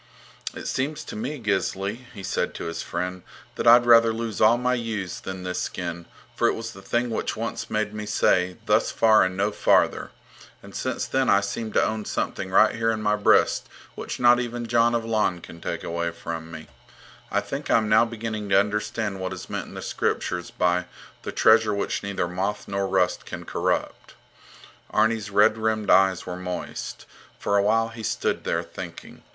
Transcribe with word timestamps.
It 0.55 0.67
seems 0.67 1.03
to 1.03 1.15
me, 1.15 1.37
Gisli, 1.39 2.07
he 2.11 2.23
said 2.23 2.55
to 2.55 2.63
his 2.63 2.81
friend, 2.81 3.21
that 3.53 3.67
I'd 3.67 3.85
rather 3.85 4.11
lose 4.11 4.41
all 4.41 4.57
my 4.57 4.73
ewes 4.73 5.19
than 5.19 5.43
this 5.43 5.61
skin, 5.61 6.07
for 6.35 6.47
it 6.47 6.53
was 6.55 6.73
the 6.73 6.81
thing 6.81 7.11
which 7.11 7.35
once 7.37 7.69
made 7.69 7.93
me 7.93 8.07
say, 8.07 8.57
'Thus 8.65 8.89
far 8.89 9.23
and 9.23 9.37
no 9.37 9.51
farther!' 9.51 10.09
And 10.63 10.73
since 10.73 11.05
then 11.05 11.29
I 11.29 11.41
seem 11.41 11.71
to 11.73 11.83
own 11.85 12.05
something 12.05 12.49
right 12.49 12.73
here 12.73 12.89
in 12.89 13.03
my 13.03 13.15
breast 13.15 13.69
which 13.93 14.19
not 14.19 14.39
even 14.39 14.65
Jon 14.65 14.95
of 14.95 15.05
Lon 15.05 15.39
can 15.39 15.61
take 15.61 15.83
away 15.83 16.09
from 16.09 16.49
me. 16.51 16.67
I 17.29 17.39
think 17.39 17.69
I 17.69 17.77
am 17.77 17.87
now 17.87 18.03
beginning 18.03 18.49
to 18.49 18.59
understand 18.59 19.19
what 19.19 19.33
is 19.33 19.51
meant 19.51 19.67
in 19.67 19.75
the 19.75 19.83
Scriptures 19.83 20.49
by 20.49 20.85
'the 21.21 21.31
treasure 21.33 21.75
which 21.75 22.01
neither 22.01 22.27
moth 22.27 22.67
nor 22.67 22.87
rust 22.87 23.27
can 23.27 23.45
currupt.' 23.45 24.15
Arni's 24.89 25.29
red 25.29 25.59
rimmed 25.59 25.91
eyes 25.91 26.25
were 26.25 26.35
moist. 26.35 27.05
For 27.37 27.55
a 27.55 27.61
while 27.61 27.89
he 27.89 28.01
stood 28.01 28.45
there 28.45 28.63
thinking. 28.63 29.21